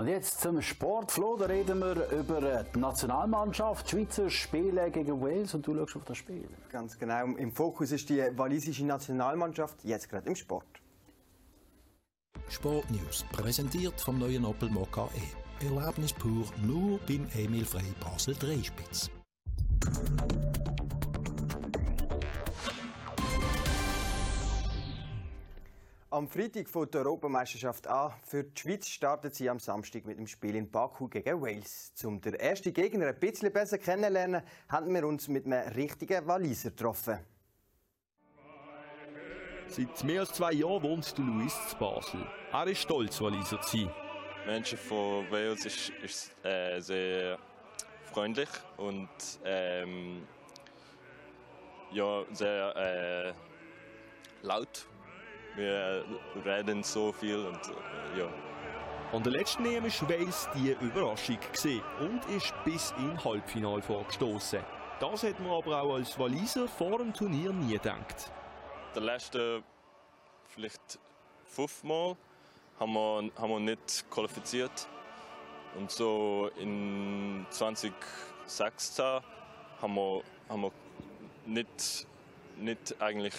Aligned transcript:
Und 0.00 0.08
jetzt 0.08 0.40
zum 0.40 0.62
Sport. 0.62 1.12
Flo, 1.12 1.36
da 1.36 1.44
reden 1.44 1.78
wir 1.78 2.08
über 2.10 2.64
die 2.64 2.78
Nationalmannschaft. 2.78 3.90
Schweizer 3.90 4.30
spielen 4.30 4.90
gegen 4.90 5.20
Wales 5.20 5.52
und 5.52 5.66
du 5.66 5.74
schaust 5.74 5.96
auf 5.96 6.04
das 6.06 6.16
Spiel. 6.16 6.48
Ganz 6.70 6.98
genau. 6.98 7.26
Im 7.26 7.52
Fokus 7.52 7.92
ist 7.92 8.08
die 8.08 8.22
walisische 8.34 8.86
Nationalmannschaft, 8.86 9.84
jetzt 9.84 10.08
gerade 10.08 10.26
im 10.26 10.34
Sport. 10.34 10.64
Sportnews, 12.48 13.26
präsentiert 13.30 14.00
vom 14.00 14.18
neuen 14.18 14.46
Opel 14.46 14.70
Mokka 14.70 15.06
E. 15.14 15.66
Erlebnis 15.66 16.14
pur, 16.14 16.46
nur 16.62 16.98
beim 17.06 17.26
Emil 17.34 17.66
Frey 17.66 17.92
Basel 18.00 18.34
Dreispitz. 18.36 19.10
Am 26.12 26.26
Freitag 26.26 26.68
fängt 26.68 26.92
die 26.92 26.98
Europameisterschaft 26.98 27.86
an. 27.86 28.12
Für 28.26 28.42
die 28.42 28.60
Schweiz 28.60 28.88
startet 28.88 29.32
sie 29.36 29.48
am 29.48 29.60
Samstag 29.60 30.06
mit 30.06 30.18
dem 30.18 30.26
Spiel 30.26 30.56
in 30.56 30.68
Baku 30.68 31.06
gegen 31.06 31.40
Wales. 31.40 31.92
Um 32.02 32.20
den 32.20 32.34
ersten 32.34 32.72
Gegner 32.72 33.06
ein 33.06 33.20
bisschen 33.20 33.52
besser 33.52 33.78
kennenzulernen, 33.78 34.42
haben 34.68 34.92
wir 34.92 35.06
uns 35.06 35.28
mit 35.28 35.46
einem 35.46 35.68
richtigen 35.68 36.26
Waliser 36.26 36.70
getroffen. 36.70 37.20
Seit 39.68 40.02
mehr 40.02 40.22
als 40.22 40.32
zwei 40.32 40.50
Jahren 40.50 40.82
wohnt 40.82 41.16
der 41.16 41.24
Luis 41.24 41.54
zu 41.68 41.76
Basel. 41.76 42.26
Er 42.50 42.66
ist 42.66 42.80
stolz, 42.80 43.20
Waliser 43.20 43.60
zu 43.60 43.76
sein. 43.76 43.94
Menschen 44.46 44.78
von 44.78 45.30
Wales 45.30 45.64
ist, 45.64 45.92
ist 46.02 46.44
äh, 46.44 46.80
sehr 46.80 47.38
freundlich 48.06 48.48
und 48.78 49.08
ähm, 49.44 50.26
ja, 51.92 52.24
sehr 52.32 52.74
äh, 52.74 53.32
laut. 54.42 54.88
Wir 55.56 56.04
reden 56.44 56.82
so 56.82 57.12
viel 57.12 57.44
und 57.46 57.56
äh, 57.56 58.20
ja. 58.20 58.28
An 59.12 59.22
der 59.24 59.32
letzten 59.32 59.64
EM 59.66 59.84
war 59.84 60.08
Wales 60.08 60.48
die 60.54 60.76
Überraschung 60.80 61.38
gewesen 61.40 61.82
und 61.98 62.24
ist 62.36 62.54
bis 62.64 62.94
in 62.98 63.22
Halbfinale 63.24 63.82
vorgestoßen. 63.82 64.60
Das 65.00 65.22
hat 65.24 65.40
man 65.40 65.50
aber 65.52 65.82
auch 65.82 65.94
als 65.94 66.16
Waliser 66.18 66.68
vor 66.68 66.98
dem 66.98 67.12
Turnier 67.12 67.52
nie 67.52 67.72
gedacht. 67.72 68.30
Der 68.94 69.02
letzte 69.02 69.62
vielleicht 70.46 70.98
fünfmal 71.44 72.16
haben 72.78 72.92
wir, 72.92 73.30
haben 73.36 73.50
wir 73.50 73.60
nicht 73.60 74.04
qualifiziert. 74.10 74.88
Und 75.76 75.90
so 75.90 76.50
in 76.58 77.46
2016 77.50 79.04
haben 79.80 79.94
wir, 79.94 80.22
haben 80.48 80.62
wir 80.62 80.72
nicht, 81.46 82.06
nicht 82.56 83.00
eigentlich 83.00 83.34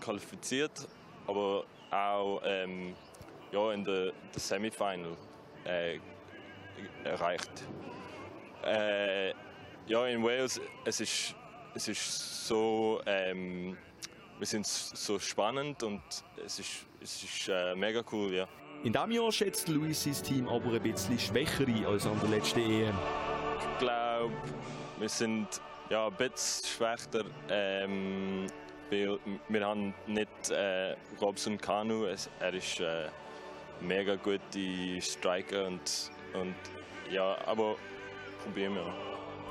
qualifiziert, 0.00 0.88
aber 1.26 1.64
auch 1.90 2.40
ähm, 2.44 2.94
ja, 3.52 3.72
in 3.72 3.84
der, 3.84 4.12
der 4.12 4.40
Semifinal 4.40 5.16
äh, 5.64 5.98
erreicht. 7.04 7.50
Äh, 8.64 9.30
ja, 9.86 10.06
in 10.06 10.22
Wales 10.22 10.60
es 10.84 11.00
ist 11.00 11.34
es 11.74 11.88
ist 11.88 12.46
so 12.46 13.00
ähm, 13.06 13.76
wir 14.38 14.46
sind 14.46 14.66
so 14.66 15.18
spannend 15.18 15.82
und 15.82 16.02
es 16.44 16.58
ist, 16.58 16.86
es 17.00 17.22
ist 17.22 17.48
äh, 17.48 17.74
mega 17.74 18.02
cool, 18.10 18.34
ja. 18.34 18.48
In 18.82 18.92
diesem 18.92 19.10
Jahr 19.12 19.32
schätzt 19.32 19.68
Luis 19.68 20.04
sein 20.04 20.14
Team 20.14 20.48
aber 20.48 20.72
ein 20.72 20.82
bisschen 20.82 21.18
schwächer 21.18 21.66
ein 21.66 21.86
als 21.86 22.06
an 22.06 22.18
der 22.20 22.30
letzten 22.30 22.60
EM. 22.60 22.94
Ich 23.58 23.78
glaube, 23.78 24.34
wir 24.98 25.08
sind 25.08 25.60
ja, 25.90 26.06
ein 26.06 26.14
bisschen 26.14 26.66
schwächer. 26.66 27.24
Ähm, 27.48 28.46
weil 28.90 29.18
wir 29.48 29.66
haben 29.66 29.94
nicht 30.06 30.50
äh, 30.50 30.96
Robson 31.20 31.58
Kanu, 31.58 32.06
er 32.40 32.54
ist 32.54 32.80
äh, 32.80 33.08
mega 33.80 34.16
gute 34.16 35.00
Striker 35.00 35.66
und, 35.66 36.10
und 36.34 36.54
ja, 37.10 37.36
aber 37.46 37.76
probieren 38.42 38.74
wir. 38.74 38.94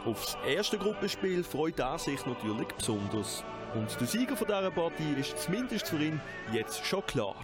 Aufs 0.06 0.38
erste 0.46 0.78
Gruppenspiel 0.78 1.44
freut 1.44 1.80
er 1.80 1.98
sich 1.98 2.26
natürlich 2.26 2.68
besonders. 2.68 3.44
Und 3.74 4.00
der 4.00 4.08
Sieger 4.08 4.36
von 4.36 4.48
dieser 4.48 4.70
Partie 4.70 5.14
ist 5.20 5.38
zumindest 5.40 5.88
für 5.88 5.98
ihn 5.98 6.22
jetzt 6.52 6.86
schon 6.86 7.06
klar. 7.06 7.36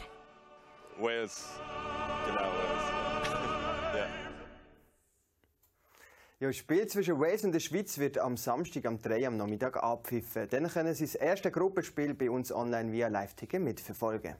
Wales. 1.00 1.60
Genau, 2.28 2.52
Ja, 6.42 6.48
das 6.48 6.56
Spiel 6.56 6.88
zwischen 6.88 7.20
Wales 7.20 7.44
und 7.44 7.52
der 7.52 7.60
Schweiz 7.60 7.98
wird 7.98 8.18
am 8.18 8.38
Samstag 8.38 8.86
am 8.86 8.98
3 8.98 9.28
am 9.28 9.36
Nachmittag 9.36 9.76
abpfiffen. 9.76 10.48
Dann 10.50 10.70
können 10.70 10.94
Sie 10.94 11.04
das 11.04 11.16
erste 11.16 11.52
Gruppenspiel 11.52 12.14
bei 12.14 12.32
uns 12.32 12.50
online 12.54 12.94
via 12.94 13.10
Live-Ticker 13.10 13.60
mitverfolgen. 13.60 14.36